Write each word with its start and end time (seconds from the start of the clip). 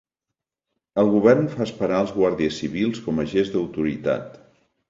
El 1.01 1.11
govern 1.15 1.51
fa 1.51 1.61
esperar 1.67 2.01
els 2.05 2.13
Guàrdies 2.17 2.57
Civils 2.65 3.05
com 3.09 3.25
a 3.25 3.29
gest 3.35 3.59
d'autoritat 3.59 4.43